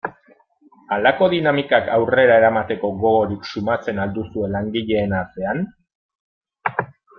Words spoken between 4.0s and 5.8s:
al duzue langileen artean?